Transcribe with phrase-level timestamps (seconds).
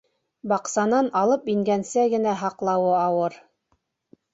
[0.53, 3.43] Баҡсанан алып ингәнсә генә һаҡлауы ауыр...